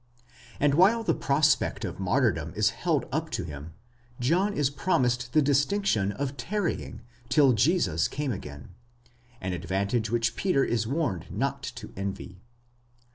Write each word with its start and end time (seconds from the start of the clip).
and 0.59 0.73
while 0.73 1.03
the 1.03 1.13
prospect 1.13 1.85
of 1.85 1.99
martyrdom 1.99 2.51
is 2.55 2.71
held 2.71 3.05
up 3.11 3.29
to 3.29 3.43
him, 3.43 3.73
John 4.19 4.51
is 4.51 4.71
promised 4.71 5.33
the 5.33 5.43
distinction 5.43 6.11
of 6.11 6.35
tarrying 6.37 7.01
till 7.29 7.53
Jesus 7.53 8.07
came 8.07 8.31
again, 8.31 8.69
an 9.41 9.53
advantage 9.53 10.09
which 10.09 10.35
Peter 10.35 10.63
is 10.63 10.87
warned 10.87 11.29
not 11.29 11.61
to 11.75 11.93
envy. 11.95 12.39